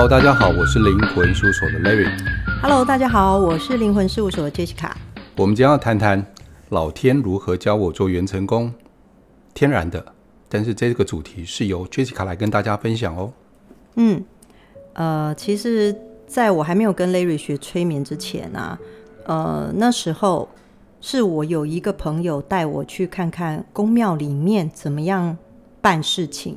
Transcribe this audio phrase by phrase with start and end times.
[0.00, 2.08] Hello，大家好，我是灵魂事务所的 Larry。
[2.62, 4.92] Hello，大家好，我是灵魂事务所的 Jessica。
[5.34, 6.24] 我们将要谈谈
[6.68, 8.72] 老天如何教我做元成功，
[9.54, 10.14] 天然的。
[10.48, 13.32] 但是这个主题是由 Jessica 来跟大家分享哦。
[13.96, 14.22] 嗯，
[14.92, 15.92] 呃，其实
[16.28, 18.78] 在我还没有跟 Larry 学催眠之前啊，
[19.26, 20.48] 呃，那时候
[21.00, 25.36] 是我有一个朋友带我去看看宫庙里面怎么样
[25.80, 26.56] 办事情。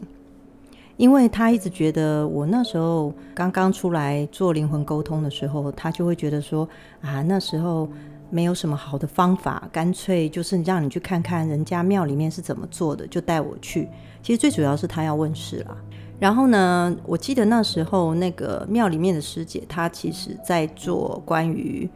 [1.01, 6.69] 因为他一直觉得我那时候刚刚出来做灵魂沟通的时候，他就会觉得说
[7.01, 7.89] 啊，那时候
[8.29, 13.89] 没有什么好的方法，干脆就是让你去看看人家庙里面是怎么做的，就带我去。
[14.21, 15.75] 其实最主要是他要问事啦。
[16.19, 21.89] 然后呢，我记得那时候那个庙里面的师姐，她其实在做关于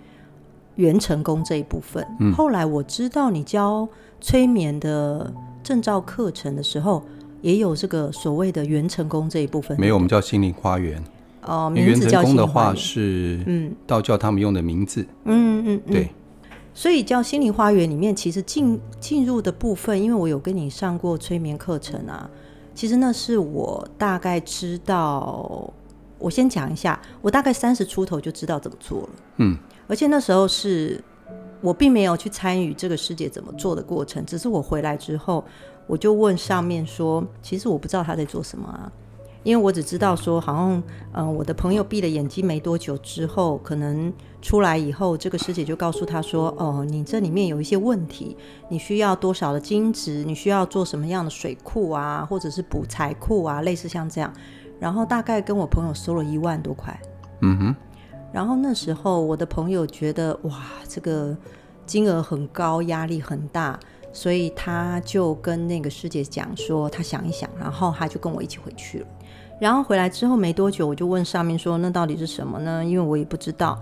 [0.77, 2.03] 元成功这一部分。
[2.19, 2.33] 嗯。
[2.33, 3.87] 后来我知道你教
[4.19, 7.03] 催眠的证照课程的时候。
[7.45, 10.99] 也有这个所谓的元成功这一部分，没有，我们叫心灵花园。
[11.43, 12.35] 哦，名字叫心灵花园。
[12.35, 15.05] 元成功的话是嗯，道教他们用的名字。
[15.25, 16.09] 嗯嗯嗯，对。
[16.73, 22.27] 所以叫心灵花园里面，其实进进入的部分，因为我有跟你上过催眠课程啊，
[22.73, 25.71] 其实那是我大概知道。
[26.17, 29.09] 我先讲一下，我大概三十出头就知道怎么做了。
[29.37, 29.55] 嗯，
[29.87, 30.99] 而且那时候是
[31.61, 35.45] 我并没有去参与这个师姐怎么做的过程，只是我回来之后。
[35.87, 38.91] 我就问上面说，其实我不知道他在做什么啊，
[39.43, 40.71] 因为我只知道说，好像，
[41.13, 44.11] 嗯、呃，我的朋友闭了眼睛没多久之后，可能
[44.41, 48.35] 出来以后，这个师姐就告诉他说，哦，你这里面有一些问题，
[48.67, 54.33] 你需要多少的金子，你需要做什么样的水库啊，或者是补财库啊，类似像这样，
[54.79, 56.99] 然后大概跟我朋友收了一万多块，
[57.41, 57.75] 嗯哼，
[58.33, 61.37] 然后那时候我的朋友觉得，哇，这个
[61.85, 63.79] 金额很高，压力很大。
[64.15, 69.07] 所以他就跟那个师姐讲说，他想一想，然后他就跟我一起回去了。
[69.59, 72.83] 然后回来之后没多久，我就问上面说，那到底是什么呢？
[72.83, 73.77] 因为我也不知道。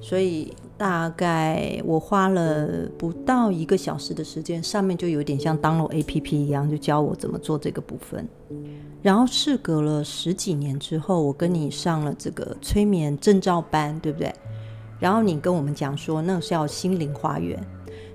[0.00, 8.26] 所以大概我花了不到一个小时的时间，上面就有点像 download APP 一样，就教我怎么做这个部分。
[9.02, 14.32] 然后事隔了十几年之后，我跟你上了这个催眠证照班，对不对？
[14.98, 17.62] 然后你跟我们讲说，那是叫心灵花园。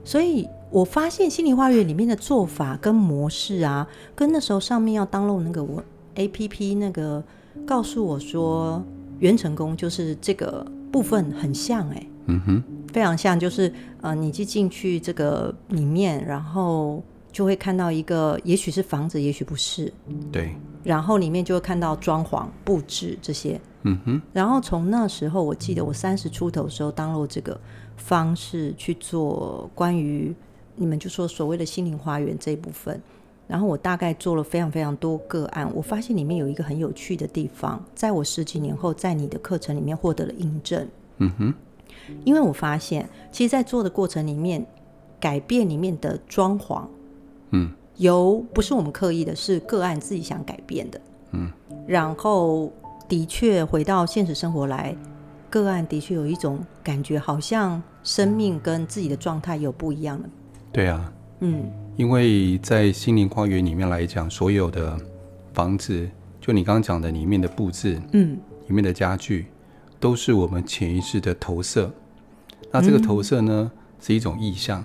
[0.10, 5.84] 所以我发现心理花园里面的做法跟模式啊，跟那时候上面要 download 那个我
[6.16, 7.24] APP 那个
[7.64, 8.84] 告诉我说
[9.20, 13.72] 元成功就是这个部分很像哎、欸，嗯哼，非常像，就是
[14.02, 19.94] 呃，你就进去这个里面，然后就会看到一个，也许是房子，也许不是，
[20.32, 27.60] 对，然后里面就会看到装潢布置这些，嗯哼，然后从那时候我记得我三十出头的时候 download 这个。
[28.02, 30.34] 方式去做关于
[30.78, 33.00] 你们就说所谓的心灵花园这一部分，
[33.46, 40.88] 然后我大概做了非常非常多个案，我发现里面有一个很有趣的地方，在我十几年后在你的课程里面获得了印证。
[41.18, 41.54] 嗯哼，
[42.24, 44.66] 因为我发现，其实，在做的过程里面，
[45.20, 46.84] 改变里面的装潢，
[47.52, 51.02] 嗯，由不是我们刻意的，是个案自己想改变的。
[51.34, 51.52] 嗯，
[51.86, 52.72] 然后
[53.10, 54.96] 的确回到现实生活来。
[55.50, 60.30] 个案的确有一种感觉，好像生命跟自己的状态有不一样了。
[60.72, 61.64] 对啊，嗯，
[61.98, 64.96] 因为在心灵花园里面来讲，所有的
[65.52, 66.08] 房子，
[66.40, 68.38] 就你刚刚讲的里面的布置，嗯，
[68.68, 69.48] 里面的家具，
[70.00, 71.92] 都是我们潜意识的投射。
[72.72, 74.84] 那这个投射呢，嗯、是一种意象。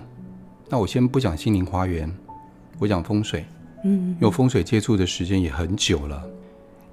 [0.67, 2.11] 那我先不讲心灵花园，
[2.79, 3.45] 我讲风水，
[3.83, 6.27] 嗯，因为风水接触的时间也很久了。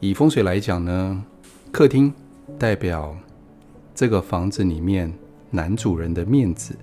[0.03, 1.25] 以风水来讲呢，
[1.71, 2.13] 客厅
[2.59, 3.17] 代表。
[3.95, 5.13] 这个房子里面
[5.51, 6.75] 男主人的面子，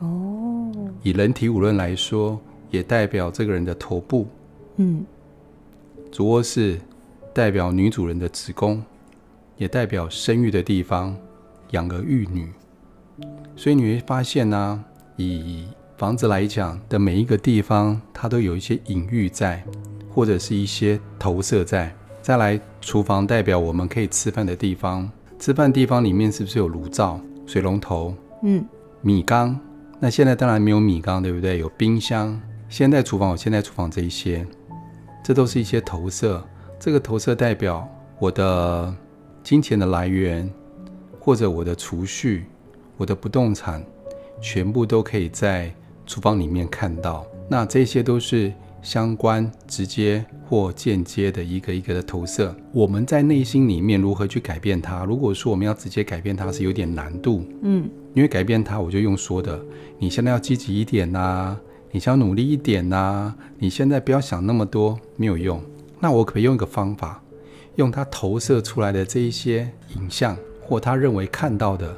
[0.00, 0.72] 哦，
[1.02, 2.40] 以人体五论来说，
[2.70, 4.26] 也代表这个人的头部，
[4.78, 5.04] 嗯，
[6.10, 6.80] 主卧室
[7.32, 8.82] 代表女主人的子宫，
[9.58, 11.14] 也代表生育的地方，
[11.70, 12.48] 养儿育女。
[13.54, 14.84] 所以你会发现呢、啊，
[15.16, 15.68] 以
[15.98, 19.62] 房子来讲的每一个地方，它都有一些隐喻在，
[20.08, 21.94] 或者是一些投射在。
[22.22, 25.10] 再来，厨房代表我们可以吃饭的地方。
[25.38, 28.62] 吃饭地方里面是不是有炉灶、水龙头、嗯，
[29.00, 29.58] 米缸？
[29.98, 31.58] 那现在当然没有米缸，对不对？
[31.58, 32.38] 有冰箱。
[32.68, 34.46] 现在厨房有现在厨房这一些，
[35.24, 36.44] 这都是一些投射。
[36.78, 37.88] 这个投射代表
[38.18, 38.94] 我的
[39.42, 40.48] 金钱的来源，
[41.18, 42.44] 或者我的储蓄、
[42.98, 43.82] 我的不动产，
[44.42, 45.72] 全部都可以在
[46.06, 47.26] 厨房里面看到。
[47.48, 48.52] 那这些都是。
[48.82, 55.04] 相关直接或间接的一个一个的投射，我们在内心里面如何去改变它？
[55.04, 57.44] 如果说我们要直接改变它，是有点难度。
[57.62, 59.60] 嗯，因为改变它，我就用说的，
[59.98, 61.60] 你现在要积极一点呐、啊，
[61.90, 65.60] 你想努力一点呐、啊，你现在不要想那么多，没有用。
[66.00, 67.22] 那我可以用一个方法，
[67.76, 71.94] 用他投射出来的这一些影像，或他认为看到的，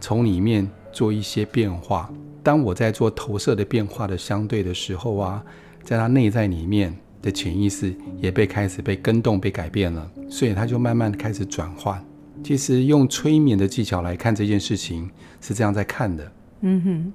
[0.00, 2.12] 从里面做一些变化。
[2.42, 5.42] 当我在做投射的变化的相对的时候啊，
[5.84, 12.02] 在他内在里面的潜意识也被开始被更动、被改变了，所以他就慢慢开始转换。
[12.42, 15.08] 其实用催眠的技巧来看这件事情
[15.40, 16.32] 是这样在看的。
[16.62, 17.12] 嗯哼。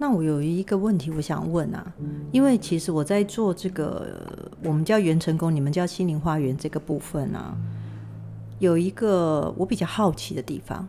[0.00, 1.92] 那我有一个问题，我想问啊，
[2.30, 4.06] 因为其实我在做这个，
[4.62, 7.56] 我们叫元成功，你们叫心灵花园这个部分啊，
[8.60, 10.88] 有一个我比较好奇的地方。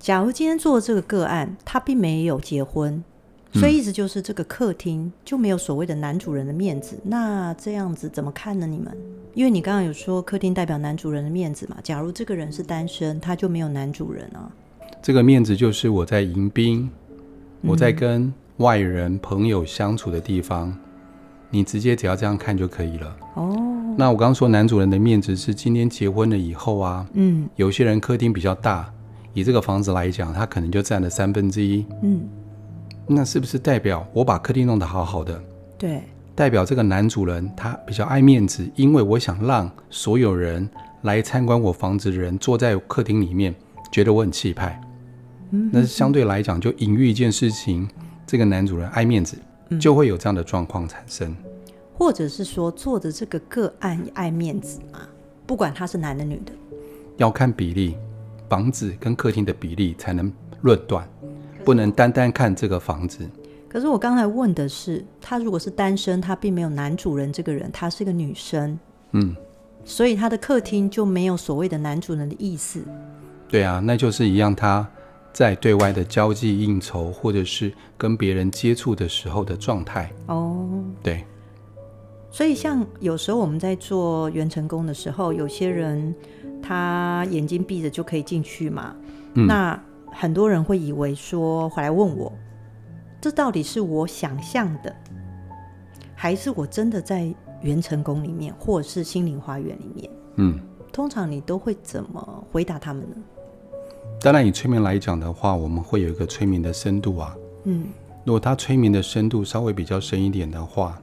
[0.00, 3.04] 假如今天做这个个案，他并没有结婚，
[3.52, 6.98] 所以意思就是这个客厅就没有所谓的男主人的面子。
[7.04, 8.66] 那这样子怎么看呢？
[8.66, 8.96] 你们？
[9.34, 11.76] 因为你刚刚有说客厅代表男主人的面子嘛。
[11.82, 14.50] 假如这个人是单身，他就没有男主人啊。
[15.02, 16.90] 这个面子就是我在迎宾。
[17.64, 20.76] 我在跟外人朋友相处的地方，
[21.48, 23.16] 你直接只要这样看就可以了。
[23.36, 23.56] 哦，
[23.96, 28.92] 那我刚刚说男主人的面子是今天结婚了以后啊，嗯，有些人客厅比较大，
[29.32, 31.86] 以这个房子来讲，他可能就占了三分之一。
[32.02, 32.22] 嗯，
[33.14, 35.42] 那是不是代表我把客厅弄得好好的？
[35.78, 36.02] 对，
[36.34, 40.68] 代表这个男主人他比较爱面子，因为我想让所有人
[41.02, 43.54] 来参观我房子的人坐在客厅里面，
[43.90, 44.80] 觉得我很气派。
[45.50, 47.88] 嗯那相对来讲，就隐喻一件事情，
[48.26, 49.36] 这个男主人爱面子，
[49.78, 51.34] 就会有这样的状况产生。
[51.94, 55.00] 或者是说，做的这个个案爱面子嘛？
[55.46, 56.52] 不管他是男的女的，
[57.18, 57.96] 要看比例，
[58.48, 60.32] 房子跟客厅的比例才能
[60.62, 61.06] 论断，
[61.64, 63.28] 不能单单看这个房子。
[63.68, 68.78] 可是我刚才问的是，他如果是单身，他并没有男主人这个人，他是个女生，
[69.12, 69.34] 嗯，
[69.84, 72.82] 所以他的客厅就没有所谓的男主人的意思。
[73.48, 74.86] 对啊，那就是一样他。
[75.34, 80.68] 在对外的交际应酬，或者是跟别人接触的时候的状态哦，
[81.02, 81.24] 对。
[82.30, 86.14] 所以像有时候我们在做元成功的时候，有些人
[86.62, 88.94] 他眼睛闭着就可以进去嘛。
[89.32, 89.46] 嗯。
[89.46, 89.82] 那
[90.12, 92.32] 很多人会以为说，回来问我，
[93.20, 94.94] 这到底是我想象的，
[96.14, 100.10] 还是我真的在元成功里面，或者是心灵花园里面？
[100.36, 100.60] 嗯。
[100.92, 103.16] 通常你都会怎么回答他们呢？
[104.20, 107.34] 当然，以催眠来讲的话，我们会有一个催眠的深度啊。
[107.64, 107.86] 嗯，
[108.26, 111.00] 如果他催眠的深度稍微比较深一点的话，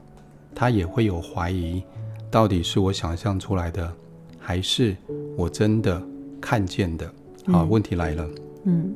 [0.54, 1.82] 他也会有怀疑，
[2.30, 3.92] 到底是我想象出来的，
[4.38, 4.96] 还是
[5.36, 6.00] 我真的
[6.40, 7.12] 看见的？
[7.48, 8.24] 好，问题来了。
[8.64, 8.94] 嗯，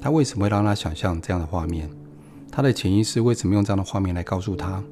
[0.00, 1.90] 他为什么会让他想象这样的画面？
[2.50, 4.82] 他的潜意识为什么用这样的画面来告诉他，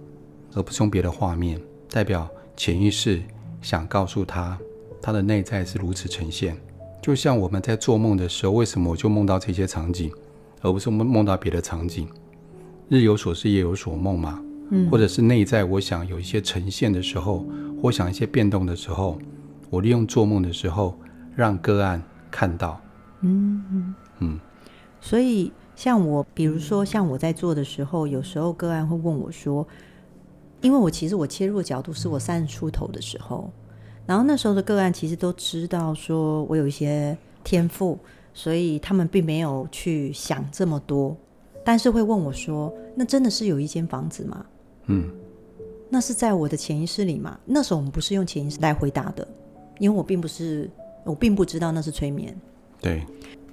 [0.55, 1.61] 而不是用别的画面？
[1.91, 3.23] 代表潜意识
[3.61, 4.59] 想告诉他，
[5.00, 6.56] 他的内在是如此呈现。
[7.00, 10.11] 就像我们在做梦的时候，为什么我就梦到这些场景，
[10.61, 12.09] 而不是梦梦到别的场景？
[12.88, 14.43] 日有所思，夜有所梦嘛。
[14.70, 17.47] 嗯，或者是内在我想有一些呈现的时候，
[17.81, 19.19] 或想一些变动的时候，
[19.70, 20.99] 我利用做梦的时候
[21.35, 22.81] 让个案看到。
[23.20, 24.41] 嗯嗯嗯。
[25.00, 29.67] 所以像我，比如说像我在做的时候，有时候个案会问我说，
[30.61, 33.50] 因为我其实我切入的角度是我三十出头的时候。
[34.06, 37.99] 然后那时候的个案其实都知道说我有一些天赋，
[38.32, 41.15] 所以他们并没有去想这么多，
[41.62, 44.46] 但是会问我说：“那真的是有一间房子吗？”
[44.91, 45.10] 嗯，
[45.91, 47.39] 那是在我的潜意识里吗？
[47.44, 49.29] 那时候我们不是用潜意识来回答的，
[49.79, 50.70] 因为我并不是，
[51.05, 52.34] 我并不知道那是催眠。
[52.81, 53.05] 对，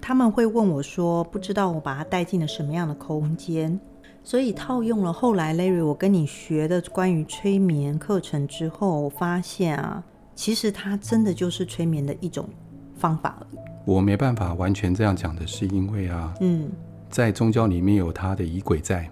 [0.08, 3.80] 他们会问我说：“不知道我把它带进了什么样的空间？”
[4.24, 10.04] 所以套用了后来 Larry 我跟你学的关于催眠课程之后，我发现啊。
[10.36, 12.48] 其实它真的就是催眠的一种
[12.96, 13.58] 方法而已。
[13.84, 16.70] 我没办法完全这样讲的是因为啊，嗯，
[17.10, 19.10] 在宗教里面有它的仪轨在，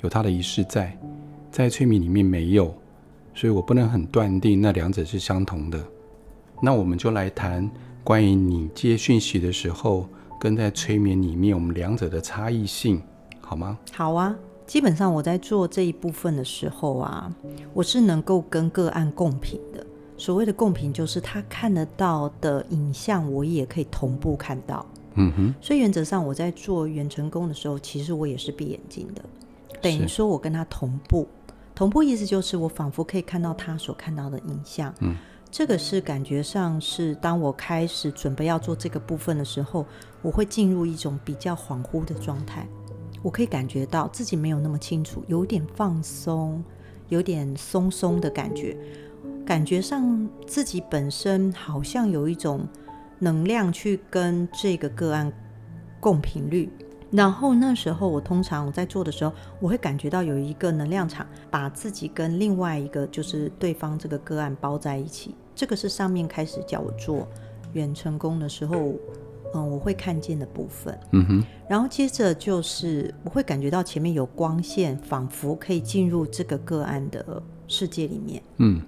[0.00, 0.96] 有它的仪式在，
[1.50, 2.74] 在催眠里面没有，
[3.34, 5.78] 所以我不能很断定那两者是相同的。
[6.62, 7.70] 那我们就来谈
[8.02, 10.08] 关于你接讯息的时候，
[10.40, 13.02] 跟在催眠里面我们两者的差异性，
[13.42, 13.78] 好吗？
[13.92, 14.34] 好啊，
[14.66, 17.30] 基本上我在做这一部分的时候啊，
[17.74, 19.86] 我是能够跟个案共频的。
[20.16, 24.84] 所谓的共频，就是他看得到的影像，我也可以同步看到。
[25.16, 25.54] 嗯哼。
[25.60, 29.22] 所以原则上，我在做元成功的时候，其实我也是闭眼睛的，
[29.82, 31.28] 等于说我跟他同步。
[31.74, 34.94] 同步意思就是我仿佛可以看到他所看到的影像。
[35.00, 35.14] 嗯。
[35.50, 39.84] 这个是感觉上是，当我开始准备要做这个部分的时候，
[40.22, 42.66] 我会进入一种比较恍惚的状态。
[43.20, 46.62] 我可以感觉到自己没有那么清楚，有点放松，
[47.08, 48.76] 有点松松的感觉。
[49.44, 52.66] 感觉上自己本身好像有一种
[53.18, 55.32] 能量去跟这个个案
[55.98, 56.70] 共频率，
[57.10, 67.26] 然后那时候我通常我在做的时候，我会感觉到有一个能量场把自己跟另外一个就是对方这个个案包在一起，这个是上面开始叫我做
[67.72, 68.94] 远成功的时候，
[69.54, 70.96] 嗯，我会看见的部分。
[71.12, 71.44] 嗯哼。
[71.68, 78.42] 然后接着就是我会感觉到前面有光线，仿佛可以进入这个个案的世界里面。
[78.58, 78.82] 嗯。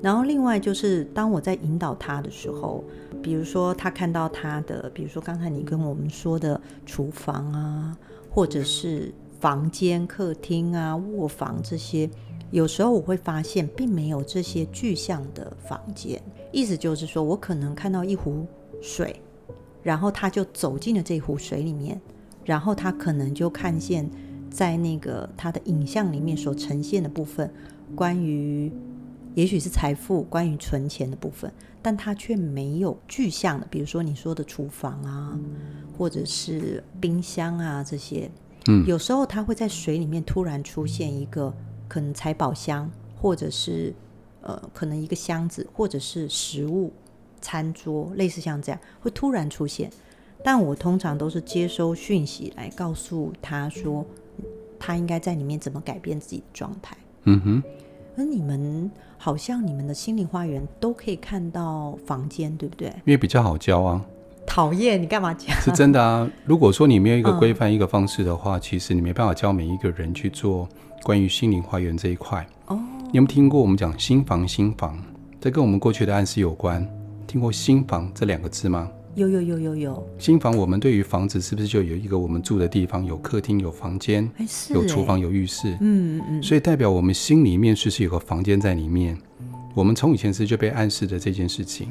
[0.00, 2.82] 然后另外就是当我在引导他的时候，
[3.22, 7.98] 比如说他看到他的，比如说刚才你跟我们说的厨房啊，
[8.30, 12.08] 或者是房间、客厅啊、卧房这些。
[12.52, 16.20] 有时候我会发现，并没有这些具象的房间，
[16.50, 18.44] 意思就是说我可能看到一壶
[18.82, 19.22] 水，
[19.84, 22.00] 然后他就走进了这壶水里面，
[22.44, 24.10] 然后他可能就看见
[24.50, 27.48] 在那个他的影像里面所呈现的部分，
[27.94, 28.72] 关于
[29.34, 35.38] 也许是财富、关于存钱的部分，但他却没有具象的，比如说你说的厨房啊，
[35.96, 38.30] 或者是冰箱啊这些。
[38.68, 41.54] 嗯，有时候他会在水里面突然出现一个。
[41.90, 42.88] 可能财宝箱，
[43.20, 43.92] 或者是
[44.42, 46.92] 呃，可能一个箱子，或者是食物、
[47.40, 49.90] 餐桌，类似像这样会突然出现。
[50.44, 54.06] 但我通常都是接收讯息来告诉他说，
[54.78, 56.96] 他应该在里面怎么改变自己的状态。
[57.24, 57.62] 嗯哼。
[58.16, 62.88] 而你们好像你们的心灵花园都可以看到房间，对不对？
[62.88, 64.04] 因为比较好教啊。
[64.46, 65.54] 讨厌，你干嘛讲？
[65.60, 66.28] 是真的啊。
[66.44, 70.68] 如果说你没有一个规范、一个方式的话，嗯，其实你没办法教每一个人去做。
[71.02, 74.46] 关于心灵花园这一块，哦，你有没有听过我们讲新房？
[74.46, 74.98] 新房，
[75.40, 76.86] 这跟我们过去的暗示有关。
[77.26, 78.90] 听过“新房”这两个字吗？
[79.14, 80.08] 有有有有有。
[80.18, 84.30] 新房，我们对于房子是不是就有一个我们住的地方，有客厅、有房间，
[84.70, 85.72] 有厨房、有浴室？
[85.80, 86.42] 嗯嗯嗯。
[86.42, 89.18] 所以代表我们心里面是不是有个房间在里面？
[89.74, 91.88] 我们从以前是就被暗示的这件事情。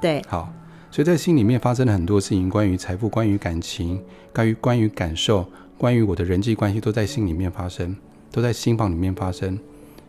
[0.00, 0.22] 对。
[0.28, 0.52] 好，
[0.90, 4.00] 所以在心里面发生了很多事情，关于财富、关于感情、
[4.32, 7.94] 关于关于感受、关于我的人际关系，都在心里面发生。
[8.34, 9.58] 都在心房里面发生，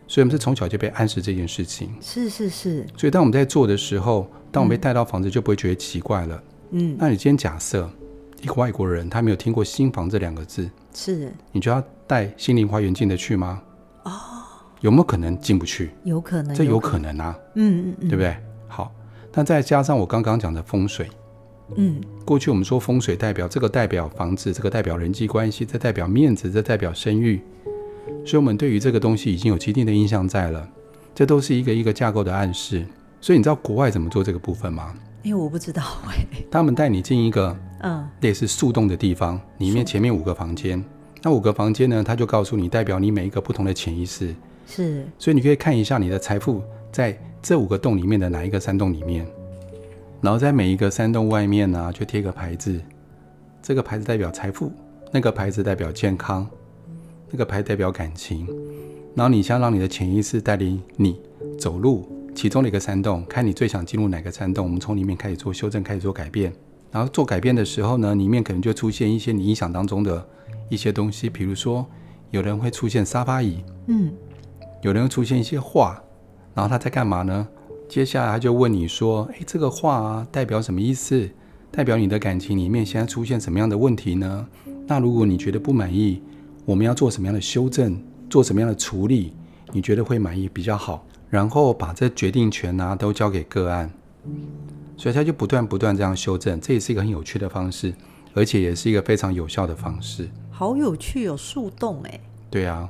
[0.08, 1.90] 所以我们是从小就被暗示这件事情。
[2.00, 2.86] 是是是。
[2.96, 6.34] 所以当我们在做的时候，当我们被带到房子，就不会觉得奇怪了。
[6.34, 6.53] 嗯。
[6.98, 7.88] 那你今天假设
[8.42, 13.62] 一个外国人，他没有听过“新房”这两个字，是，你就要带心灵花园进得去吗？
[14.02, 14.12] 哦。
[14.80, 15.92] 有没有可能进不去？
[16.04, 16.54] 有可能。
[16.54, 17.38] 这有可能啊。
[17.54, 18.08] 嗯嗯嗯。
[18.08, 18.36] 对不对？
[18.68, 18.92] 好，
[19.32, 21.08] 那再加上我刚刚讲的风水。
[21.76, 22.00] 嗯。
[22.24, 27.40] 过去我们说风水代表这个代表房子，这个代表人际关系，这代表面子，这代表声誉。
[28.26, 30.68] 所以，我们对于这个东西已经有既定的印象在了，
[31.14, 32.84] 这都是一个一个架构的暗示。
[33.20, 34.92] 所以，你知道国外怎么做这个部分吗？
[35.24, 36.24] 因为我不知道哎。
[36.50, 40.82] 他们带你进一个嗯类似树洞的地方，里面前面五个房间，
[41.22, 44.32] 那五个房间呢，他就告诉你，代表你每一个不同的潜意识。
[44.66, 45.04] 是。
[45.18, 46.62] 所以你可以看一下你的财富
[46.92, 49.26] 在这五个洞里面的哪一个山洞里面，
[50.20, 52.80] 然后在每一个山洞外面呢，就贴个牌子，
[53.60, 54.70] 这个牌子代表财富，
[55.10, 56.48] 那个牌子代表健康。
[57.30, 58.46] 那个牌代表感情，
[59.16, 61.20] 然后你想让你的潜意识带领你
[61.58, 66.52] 走入其中的一个山洞，看你最想进入哪个山洞，我们从里面开始做修正，开始做改变。
[66.90, 70.26] 然后做改变的时候呢，里面可能就出现一些你印象当中的
[70.68, 71.86] 一些东西，比如说
[72.30, 74.12] 有人会出现沙发椅，嗯，
[74.82, 76.02] 有人会出现一些画，
[76.54, 77.46] 然后他在干嘛呢？
[77.88, 81.28] 接下来他就问你说：“诶，这个画啊，代表什么意思？
[81.70, 84.46] 代表你的感情里面现在出现什么样的问题呢？
[84.86, 86.22] 那如果你觉得不满意，
[86.64, 88.00] 我们要做什么样的修正，
[88.30, 89.32] 做什么样的处理？
[89.72, 91.04] 你觉得会满意比较好？
[91.34, 93.90] 然后把这决定权啊都交给个案，
[94.96, 97.92] 所以他就不断不断这样修正，这也是一个很有趣的方式，
[98.34, 100.28] 而且也是一个非常有效的方式。
[100.52, 102.20] 好有趣，有树洞哎。
[102.48, 102.88] 对啊，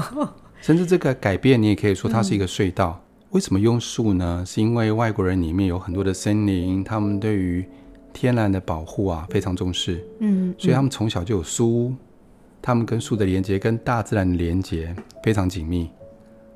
[0.60, 3.00] 甚至这个改变，你也可以说它是一个隧道。
[3.00, 4.44] 嗯、为什么用树呢？
[4.46, 7.66] 是因为外国人里面有很多的森林，他们对于
[8.12, 10.06] 天然的保护啊非常重视。
[10.20, 11.94] 嗯，所以他们从小就有树屋。
[12.60, 15.88] 他们跟树的连接，跟大自然的连接非常紧密，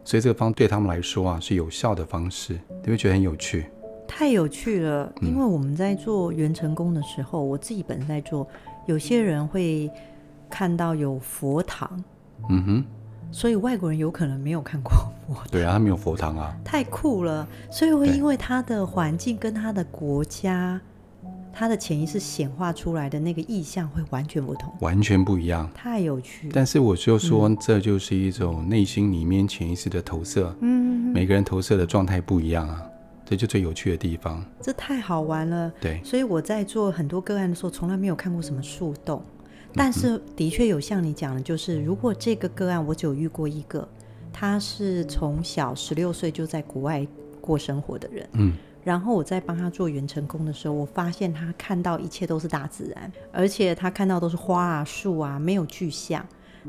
[0.04, 2.58] 所以这个方对他们来说啊是有效的方式。
[2.84, 3.66] 你会觉得很有趣？
[4.08, 5.10] 太有趣了！
[5.22, 8.46] 因为我们在做元成功的时候，嗯，我自己本身在做，
[8.86, 9.90] 有些人会
[10.50, 12.04] 看到有佛堂，
[12.50, 12.84] 嗯哼，
[13.30, 14.92] 所以外国人有可能没有看过
[15.26, 15.46] 佛堂。
[15.50, 17.48] 对啊，他没有佛堂啊，太酷了！
[17.70, 20.80] 所以会因为他的环境跟他的国家。
[21.52, 26.48] 他的潜意识显化出来的那个意象会完全不同，完全不一样，太有趣。
[26.52, 30.54] 但是我就说，嗯、这就是一种内心里面潜意识的投射。
[30.60, 32.82] 嗯，每个人投射的状态不一样啊，
[33.24, 34.42] 这就最有趣的地方。
[34.60, 35.70] 这太好玩了。
[35.80, 39.22] 对，所以我在做很多个案的时候，从来没有看过什么树洞。
[39.74, 43.86] 但是的确有像你讲的，就是如果这个个案我只有遇过一个，
[44.32, 47.06] 他是从小十六岁就在国外
[47.40, 48.28] 过生活的人。
[48.32, 48.52] 嗯。
[48.84, 56.24] 然后我在帮他做元成功的时候，我发现他看到一切都是大自然，而且他看到都是花啊、树啊，没有具象。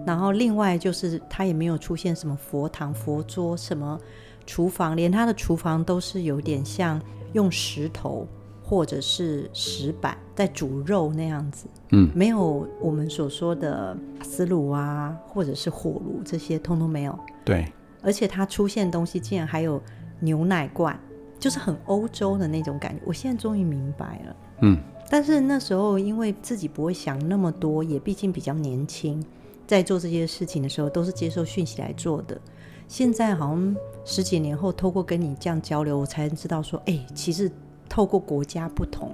[0.05, 3.99] 然后另外就是他也没有出现什么佛堂、佛桌、什么
[4.45, 6.99] 厨房，连他的厨房都是有点像
[7.33, 8.27] 用石头
[8.63, 11.67] 或者是石板在煮肉那样子。
[11.91, 17.17] 嗯，没有我们所说的瓦斯炉啊，或者是火炉这些，通通没有。
[17.45, 19.79] 对，而且他出现东西竟然还有
[20.19, 20.99] 牛奶罐，
[21.43, 23.01] 就是很欧洲的那种感觉。
[23.05, 24.35] 我现在终于明白了。
[24.61, 24.77] 嗯，
[25.09, 29.21] 但是那时候因为自己不会想那么多，也毕竟比较年轻，
[29.67, 32.39] 在做这些事情的时候都是接受讯息来做的。
[32.87, 37.51] 现在好像十几年后，透过跟你这样交流，我才知道说，哎，其实
[37.89, 39.13] 透过国家不同，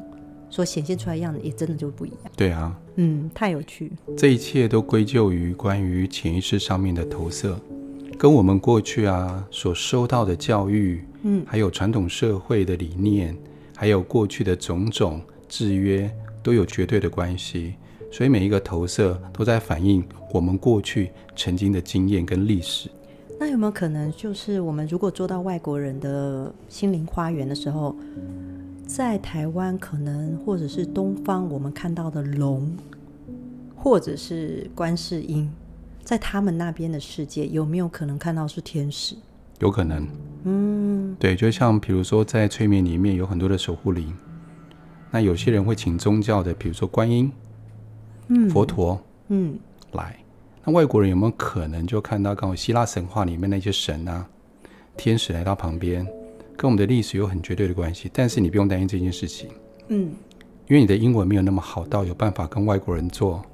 [0.52, 2.20] 所显现出来的样子也真的就不一样。
[2.38, 3.92] 对啊，嗯，太有趣。
[4.16, 7.60] 这一切都归咎于关于潜意识上面的投射。
[8.20, 13.34] 跟我们过去啊所收到的教育，嗯，还有传统社会的理念，
[13.74, 17.76] 还有过去的种种制约，都有绝对的关系。
[18.12, 22.92] 所以每一个投射都在反映我们过去曾经的经验跟历史。
[23.40, 27.96] 那有没有可能，就是我们如果做到外国人的心灵花园的时候，
[28.86, 32.70] 在台湾可能或者是东方我们看到的龙，
[33.78, 35.50] 或者是观世音？
[36.10, 39.16] 在他们那边的世界，有没有可能看到是天使？
[39.60, 40.08] 有可能，
[40.44, 44.12] 嗯，对，就像比如说在催眠里面有很多的守护灵，
[45.12, 47.32] 那有些人会请宗教的，比如说观音、
[48.30, 49.60] 嗯、佛陀，嗯，
[49.92, 50.18] 来。
[50.64, 54.28] 那外国人有没有可能就看到刚好希腊神话里面那些神啊、
[54.98, 56.04] 天使来到旁边，
[56.58, 58.10] 跟我们的历史有很绝对的关系？
[58.12, 59.48] 但是你不用担心这件事情，
[59.90, 60.12] 嗯，
[60.70, 63.46] 因为你的英文没有那么好到有办法跟外国人做。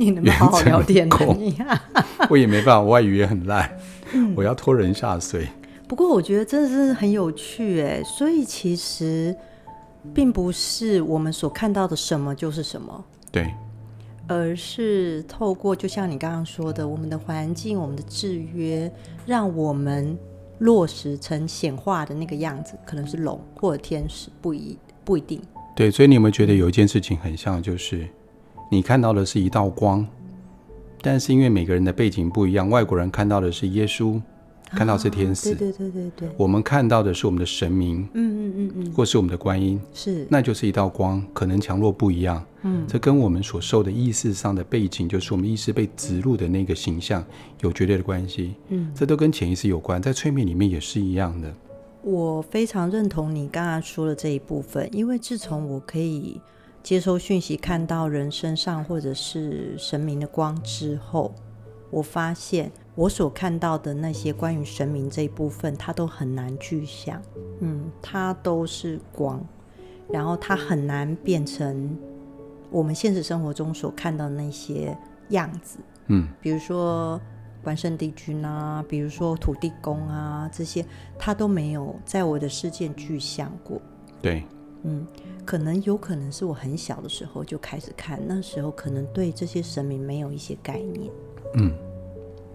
[0.00, 1.06] 你能不能好好聊天？
[2.30, 3.70] 我也没办法，我外语也很烂，
[4.14, 5.46] 嗯、 我要拖人下水。
[5.86, 9.36] 不过我觉得真的是很有趣哎，所以其实
[10.14, 13.52] 并不是我们所看到的什么就是什么，对，
[14.26, 18.90] 而是透过就像你刚刚说的，我们的环境、我们的制约，
[19.26, 20.16] 让我们
[20.60, 25.42] 落实成显化的那个样子，可能是龙或者天使，不一不一定。
[25.76, 28.08] 对，所以你有没有觉得有一件事情很像，就是？
[28.72, 30.06] 你看到的是一道光，
[31.02, 34.22] 但是因为每个人的背景不一样，外国人看到的是耶稣，
[34.70, 36.28] 看到是天使，对对对对对。
[36.36, 47.24] 我们看到的是我们的神明，嗯嗯嗯嗯，或是我们的观音，是，那就是一道光，可能强弱不一样，嗯，这跟我们所受的意识上的背景，就是我们意识被植入的那个形象
[47.62, 51.52] 有绝对的关系，嗯，这都跟潜意识有关，在催眠里面也是一样的。
[52.02, 56.40] 我非常认同你刚刚说的这一部分，因为自从我可以。
[56.82, 61.32] 接收讯息，看到人身上或者是神明的光之后，
[61.90, 67.20] 我发现我所看到的那些关于神明这一部分，它都很难具象。
[67.60, 69.44] 嗯，它都是光，
[70.08, 71.96] 然后它很难变成
[72.70, 74.96] 我们现实生活中所看到的那些
[75.28, 75.78] 样子。
[76.06, 77.20] 嗯，比如说
[77.62, 80.84] 关圣帝君啊，比如说土地公啊，这些
[81.18, 83.80] 它都没有在我的世界具象过。
[84.22, 84.44] 对，
[84.84, 85.06] 嗯。
[85.44, 91.10] 可能有可能是我很小的时候就开始看，那时候可能对这些神明没有一些概念。
[91.54, 91.72] 嗯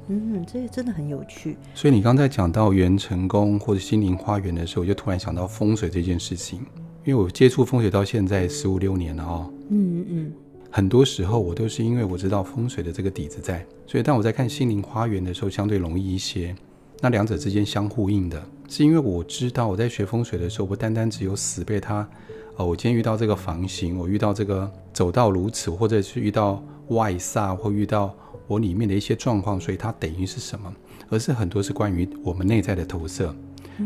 [0.07, 1.57] 嗯，这真的很有趣。
[1.73, 6.59] 所以你刚才讲到元成功或者心灵花园的时候，我就突然想到风水这件事情，
[7.03, 9.51] 因为我接触风水到现在十五六年了哦。
[9.69, 10.33] 嗯嗯嗯。
[10.69, 16.55] 很多时候我都是因为我知道风水的这个底子在，所以当我在看心灵花园的时候，相对容易一些。
[17.01, 22.07] 那两者之间相呼应的，是因为我知道我在学风水的时候，不单单只有死被它。
[22.55, 28.15] 哦，我今天遇到这个房型，我遇到这个走到如此，或者是遇到外煞，或遇到
[28.47, 30.73] 我里面的一些状况，所以它等于是什么？
[31.09, 33.35] 而是很多是关于我们内在的投射。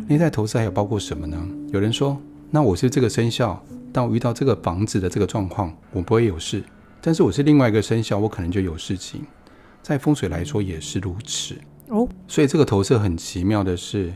[0.08, 1.50] 内在投射还有包括什么呢？
[1.74, 2.15] 有人说，
[2.52, 6.62] 那我是这个生肖，但我遇到这个房子的这个状况，我不会有事；
[7.02, 9.22] 但是我是另外一个生肖，我可能就有事情。
[9.82, 11.56] 在风水来说也是如此
[11.89, 12.08] 哦。
[12.28, 14.13] 所以这个投射很奇妙的是，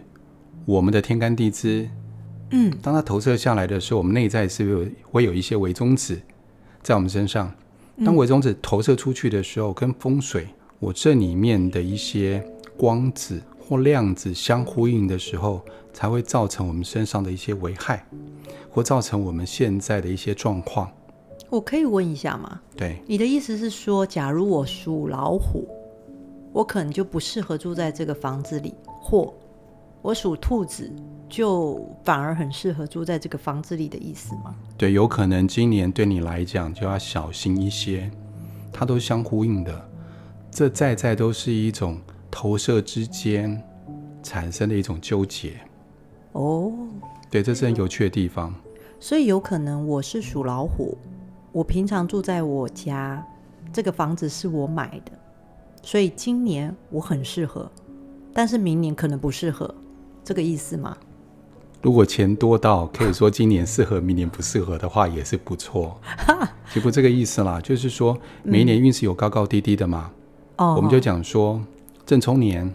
[0.65, 1.89] 我们的天干地支。
[2.51, 6.21] 嗯，当它投射下来的时候，我们内在是不是会有一些微中子
[6.81, 7.51] 在我们身上？
[8.05, 10.47] 当微中子投射出去的时候，跟风水
[10.79, 12.43] 我这里面的一些
[12.77, 15.61] 光子或量子相呼应的时候，
[15.93, 18.05] 才会造成我们身上的一些危害，
[18.69, 20.91] 或造成我们现在的一些状况。
[21.49, 22.61] 我可以问一下吗？
[22.75, 25.67] 对，你的意思是说，假如我属老虎，
[26.53, 29.33] 我可能就不适合住在这个房子里，或
[30.03, 30.89] 我属兔子，
[31.27, 34.55] 就反而很适合住在这个房子里的意思吗？
[34.77, 38.11] 对，有可能今年对你来讲就要小心一些，
[38.71, 39.89] 它都相呼应的，
[40.51, 43.59] 这在在都是一种投射之间
[44.21, 45.53] 产生的一种纠结。
[46.33, 46.71] 哦，
[47.31, 48.53] 对，这是很有趣的地方。
[48.99, 50.97] 所以有可能我是属老虎，
[51.51, 53.25] 我平常住在我家，
[53.71, 55.11] 这个房子是我买的，
[55.83, 57.69] 所以今年我很适合，
[58.33, 59.75] 但是明年可能不适合。
[60.23, 60.97] 这个意思吗？
[61.81, 65.99] 如果钱多到可以说今年适合，明年不适合的话，也是不错。
[66.73, 70.09] 就不这个意思啦，就是说每一年运势有高高低低的嘛。
[70.55, 71.61] 哦、嗯，我们就讲说
[72.05, 72.73] 正冲年、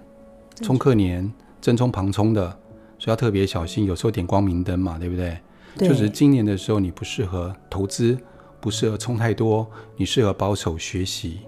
[0.57, 2.51] 冲克年、正冲旁冲的，
[2.99, 3.87] 所以要特别小心。
[3.87, 5.38] 有时候点光明灯嘛，对不对？
[5.79, 5.88] 对。
[5.88, 8.18] 就是今年的时候，你不适合投资，
[8.61, 9.66] 不适合冲太多，
[9.97, 11.40] 你适合保守学习，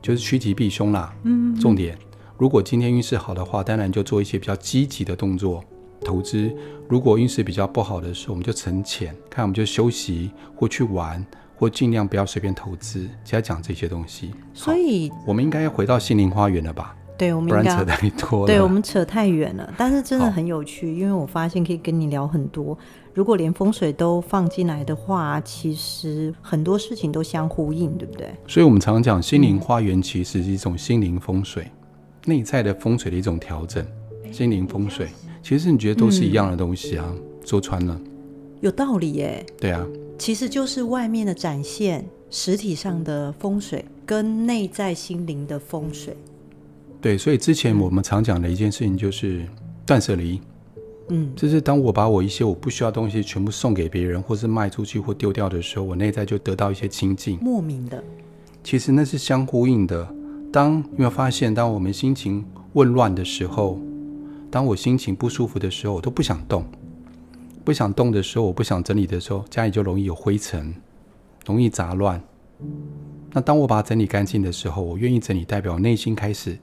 [0.00, 1.14] 就是趋吉避凶啦。
[1.24, 1.60] 嗯，嗯。
[1.60, 1.98] 重点，
[2.38, 5.62] 如果今天运势好的话，当然就做一些比较积极的动作。
[6.02, 6.50] 投资，
[6.88, 11.24] 如果运势比较不好的时候，我们就存钱，看我们就休息或去玩，
[11.56, 13.06] 或尽量不要随便投资。
[13.22, 16.96] 只要讲这些东西，所以我们应该要回到心灵花园了吧？
[17.20, 18.46] 对，我们不然扯太多了。
[18.46, 22.76] 对，我们扯太远了，但是真的很有趣，因为我发现可以跟你聊很多。
[23.12, 28.30] 如果连风水都放进来的话，其实很多事情都相呼应，对不对？
[28.46, 33.84] 所以我们常常讲心灵花园其实是一种心灵风水，嗯、内在的风水的一种调整，
[34.32, 35.08] 心灵风水。
[35.42, 38.00] 其实你觉得都是一样的东西啊，嗯、说穿了，
[38.60, 39.44] 有道理耶。
[39.58, 46.16] 对啊，其实就是外面的展现，实体上的风水跟内在心灵的风水。
[47.00, 49.46] 对，所以之前我们常讲的一件事情就是
[49.86, 50.40] 断舍离。
[51.08, 57.38] 嗯，就是当我把我一些我不需要的东西全部送给别人，或是卖出去或丢掉的时候，我内在就得到一些清净。
[57.40, 58.02] 莫名的，
[58.62, 60.08] 其实那是相呼应的。
[60.52, 63.80] 当有没有发现，当我们心情混乱的时候，
[64.50, 66.64] 当我心情不舒服的时候，我都不想动。
[67.64, 70.74] 不想动的时候，我不想整理的时候，家里就容易有灰尘，
[71.44, 72.22] 容易杂乱。
[73.32, 76.58] 那当我把它整理干净的时候，我愿意整理，代表内心开始，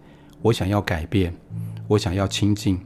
[0.47, 1.33] 我想要改变，
[1.88, 2.79] 我想要亲近。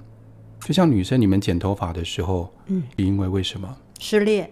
[0.62, 3.78] 就像女生你们剪头发的时候，嗯，因为为什么？
[4.00, 4.50] 失恋。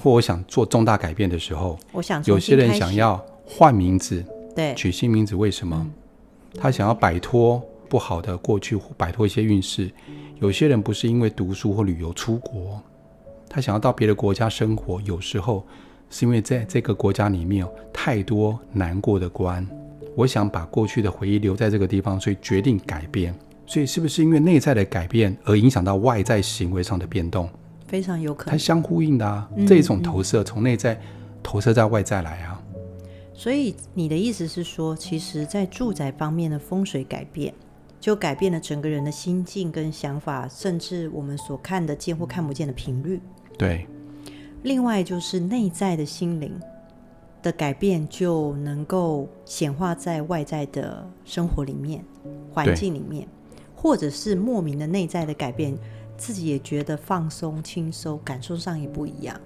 [0.00, 5.86] 或我想做重大改变的时候，我想有些人想要换名字，对，取新名字，为什么？
[6.56, 7.62] 他想要摆脱。
[7.86, 9.88] 不好的过去，摆脱一些运势。
[10.40, 12.80] 有些人不是因为读书或旅游出国，
[13.48, 15.00] 他想要到别的国家生活。
[15.02, 15.64] 有时候
[16.10, 19.64] 是因为在这个国家里面有太多难过的关，
[20.14, 23.34] 我想把过去的回忆留在这个地方，所以决定改变。
[23.66, 27.48] 所以是不是因为内在的改变而影响到外在行为上的变动？
[27.86, 29.48] 非常有可能，它相呼应的啊。
[29.66, 31.00] 这种投射从内在
[31.42, 32.60] 投射在外在来啊。
[33.32, 37.52] 所以你的意思是说，其实在住宅方面的风水改变。
[38.00, 43.18] 就改变了整个人的心境跟想法，甚至我们所看得见或看不见的频率。
[43.56, 43.86] 对。
[44.62, 46.52] 另外就是内在的心灵
[47.44, 52.04] 的改变，就能够显化在外在的生活里面、
[52.52, 53.28] 环境里面，
[53.76, 55.78] 或者是莫名的内在的改变，
[56.16, 59.40] 自己也觉得放松、轻松，感受上也不一样。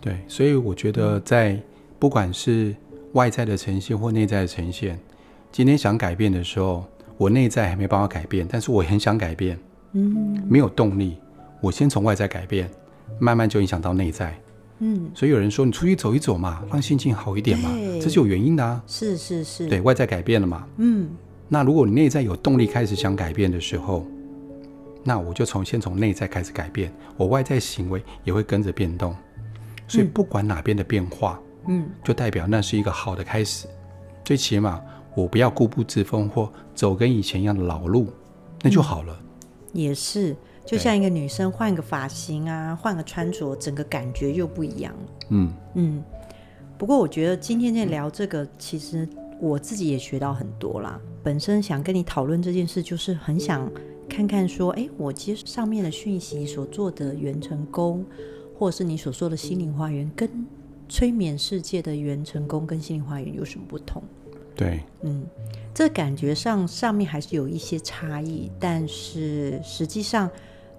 [0.00, 1.60] 对，所以我觉得在
[1.98, 2.74] 不管是
[3.12, 4.98] 外在的呈现或内在的呈现，
[5.52, 6.84] 今天想改变的时候。
[7.20, 9.58] 我内在还没办法改变，但是我很想改变，
[9.92, 11.18] 嗯，没有动力。
[11.60, 12.66] 我先从外在改变，
[13.18, 14.34] 慢慢就影响到内在，
[14.80, 15.10] 嗯。
[15.14, 17.70] 所以有人说，你出去走一走嘛，让心情好一点嘛，
[18.02, 18.82] 这是有原因的啊。
[18.86, 21.08] 是是是，对外在改变了嘛，嗯。
[21.48, 24.06] 那如果你内在有动力开始想改变的时候，
[25.04, 29.14] 那我就从先从内在开始改变，我外在行为也会跟着变动。
[29.88, 33.66] 所以不管哪边的变化，嗯，就代表那是一个好的开始，
[34.24, 34.80] 最起码。
[35.16, 38.06] 我不要固步自封或走跟以前一样的老路，
[38.62, 39.20] 那就好了。
[39.72, 40.36] 嗯、也是，
[40.70, 44.94] 就像一个女生换个发型啊，换个穿着，整个感觉又不一样。
[45.30, 46.04] 嗯嗯。
[46.78, 49.08] 不过我觉得今天在聊这个，其实
[49.40, 51.00] 我自己也学到很多啦。
[51.24, 53.68] 本身想跟你讨论这件事，就是很想
[54.08, 58.06] 看看说，哎，我接上面的讯息所做的元成功，
[58.56, 60.30] 或者是你所说的心灵花园，跟
[60.88, 64.02] 催眠世界的元成功跟心灵花园有什么不同？
[64.54, 65.26] 对，嗯，
[65.74, 70.30] 这感觉上上面还是有一些差异，但是实际上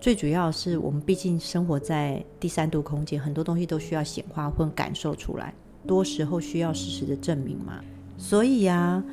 [0.02, 5.54] 最主要是我们毕竟生活在第三度空间，很多东西都需要显化或感受出来，
[5.86, 7.80] 多时候需要事实的证明嘛。
[8.18, 9.04] 所以啊，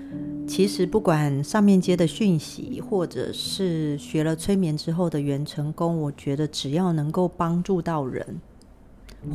[0.47, 8.41] 其实不管上面接的讯息，或者是学了催眠之后的元成功，我觉得只要能够帮助到人。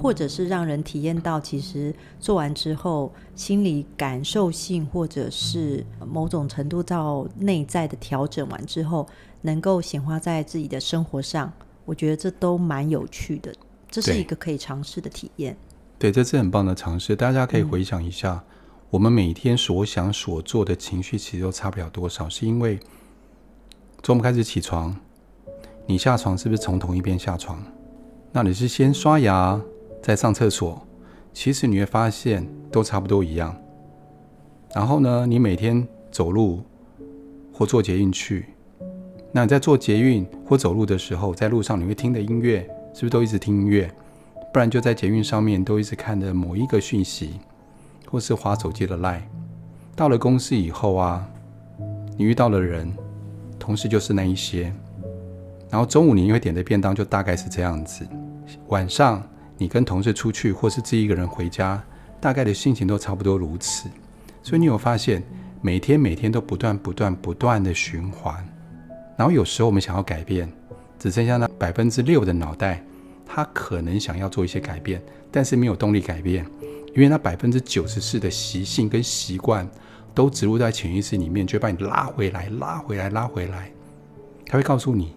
[0.02, 9.06] 或者是让人体验到，其实做完之后，心理感受性，或者是某种程度到内在的调整完之后，
[9.44, 11.54] 能够显化在自己的生活上，
[11.86, 13.54] 我觉得这都蛮有趣的，
[13.90, 15.56] 这是一个可以尝试的体验。
[16.00, 17.16] 对，这是很棒的尝试。
[17.16, 18.54] 大家可以回想一下，嗯、
[18.90, 22.80] 我们每天所想所做的情绪，其实都差不了多少，是因为
[24.02, 24.96] 从我们开始起床，
[25.86, 27.64] 你下床是不是从同一边下床？
[28.32, 29.62] 那你是先刷牙，
[30.02, 30.86] 再上厕所，
[31.34, 33.56] 其实你会发现都差不多一样。
[34.74, 36.64] 然后呢，你每天走路
[37.54, 38.48] 或坐捷运去，
[39.36, 42.60] 那你在坐捷运或走路的时候，在路上你会听的音乐，
[42.94, 43.92] 是不是都一直听音乐？
[44.54, 47.40] 不然就在捷运上面都一直看着某一个讯息，
[48.08, 49.24] 或是滑手机的 line。
[49.96, 51.28] 到了公司以后啊，
[52.16, 52.94] 你遇到的人，
[53.58, 54.72] 同事就是那一些。
[55.72, 58.08] 然后中午你因为点的便当就大概是这样子，
[58.68, 59.24] 晚上
[59.58, 61.84] 你跟同事出去或是自己一个人回家，
[62.22, 63.90] 大概的心情都差不多如此。
[64.44, 65.24] 所以你有发现？
[65.66, 68.46] 每天每天都不断不断不断的循环，
[69.18, 70.52] 然后有时候我们想要改变，
[71.00, 72.84] 只剩下那百分之六的脑袋，
[73.26, 76.46] 他可能想要做一些改变，但是没有动力改变，
[76.96, 79.68] 因为那百分之九十四的习性跟习惯
[80.14, 83.72] 都植入在潜意识里面，就会把你拉回来，拉回来，拉回来。
[84.46, 85.16] 他会告诉你，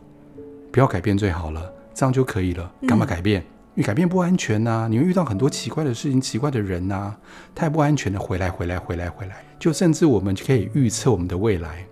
[0.72, 3.40] 不要改变最好了，这样就可以了，干嘛改变？
[3.42, 3.44] 嗯
[3.76, 7.18] 因为改变不安全呐、啊，你会遇到很多奇怪的事情、奇怪的人呐、啊，
[7.54, 8.18] 太不安全的。
[8.18, 11.84] 回来，回来，回来，回来，就甚至我们就可以预测我们的未来。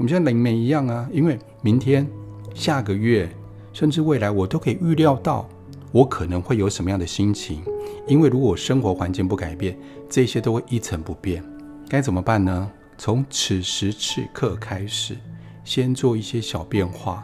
[0.00, 2.08] 我们像灵媒一样啊，因为明天、
[2.54, 3.28] 下个月，
[3.70, 5.46] 甚至未来，我都可以预料到
[5.92, 7.62] 我可能会有什么样的心情。
[8.06, 11.44] 因为如果生活环境不改变，这些都会一成不变。
[11.86, 12.70] 该怎么办呢？
[12.96, 15.18] 从此时此刻开始，
[15.64, 17.22] 先做一些小变化，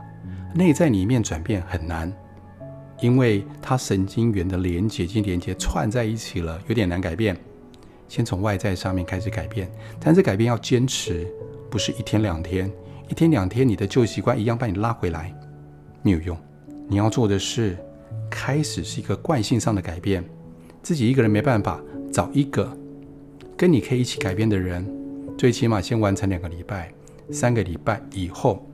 [0.55, 2.13] 内在里面转变很难。
[3.01, 7.35] 因为它神经元的连接已、经连接串在一起了，有点难改变。
[8.07, 9.67] 先从外在上面开始改变，
[9.99, 11.27] 但是改变要坚持，
[11.71, 12.71] 不是一天两天，
[13.09, 15.35] 一天两天你的旧习惯一样把你拉回来，
[16.03, 16.37] 没有用。
[16.89, 17.77] 你要做的是，
[18.31, 20.25] 开始是一个惯性上的改变，
[20.83, 21.81] 自己一个人没办法，
[22.13, 22.77] 找一个
[23.57, 24.87] 跟你可以一起改变的人，
[25.37, 26.93] 最起码先完成两个礼拜、
[27.31, 28.65] 三个礼拜以后，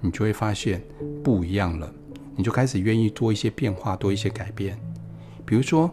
[0.00, 0.80] 你就会发现
[1.24, 1.92] 不一样了。
[2.36, 4.78] 你就开始愿意多一些变化，多一些改变。
[5.44, 5.90] 比如说，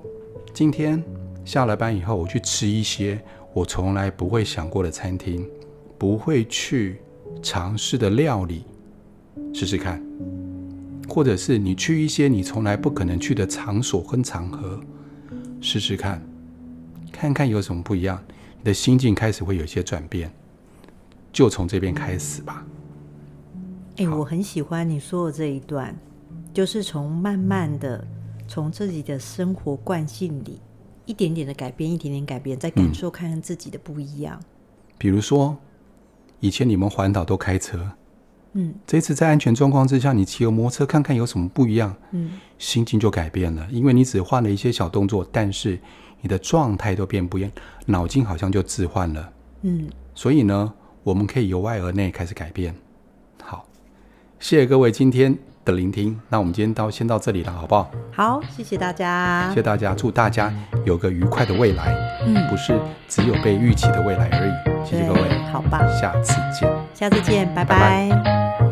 [0.53, 1.01] 今天
[1.45, 3.19] 下了班以后，我去吃一些
[3.53, 5.47] 我从来不会想过的餐厅，
[6.03, 6.99] 不会去
[7.41, 8.65] 尝试的料理，
[9.53, 10.03] 试试看。
[11.07, 14.81] 或者是你去一些你从来不可能去的场所跟场合，
[15.61, 16.21] 试试看，
[17.09, 18.21] 看看有什么不一样。
[18.57, 20.29] 你的心境开始会有一些转变，
[21.31, 22.67] 就从这边开始吧。
[23.95, 25.95] 哎，我很喜欢你说的这一段。
[26.53, 28.05] 就是从慢慢的
[28.45, 30.59] 从自己的生活惯性里
[31.05, 34.37] 一点点的改变，一点点改变，再感受看看自己的不一样。
[34.97, 35.57] 比如说，
[36.43, 37.79] 以前你们环岛都开车，
[38.51, 45.79] 嗯，这次在安全状况之下，你骑个摩托车看看有什么不一样，嗯，心境就改变了，因为你只换了一些小动作，但是
[46.19, 47.51] 你的状态都变不一样，
[47.85, 52.75] 脑筋好像就置换了，嗯，所以呢，我们可以由外而内开始改变。
[53.41, 53.65] 好，
[54.37, 57.89] 谢谢各位今天的聆听，那我们今天到先到这里了，好不好？
[58.11, 60.53] 好，谢谢大家，谢谢大家，祝大家
[60.85, 62.77] 有个愉快的未来，嗯，不是
[63.07, 64.85] 只有被预期的未来而已。
[64.85, 68.09] 谢谢各位，好吧，下次见，下次见，拜拜。
[68.09, 68.62] 拜拜。